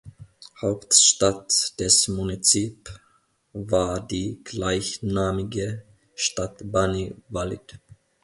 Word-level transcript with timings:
Hauptstadt 0.59 1.79
des 1.79 2.07
Munizip 2.07 2.89
war 3.53 3.99
die 4.07 4.41
gleichnamige 4.43 5.83
Stadt 6.15 6.59
Bani 6.63 7.13
Walid. 7.29 7.79